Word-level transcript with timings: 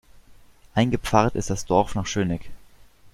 Eingepfarrt 0.73 1.35
ist 1.35 1.51
das 1.51 1.67
Dorf 1.67 1.93
nach 1.93 2.07
Schöneck. 2.07 2.49